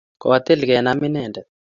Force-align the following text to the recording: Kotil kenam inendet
Kotil 0.23 0.59
kenam 0.69 0.99
inendet 1.07 1.47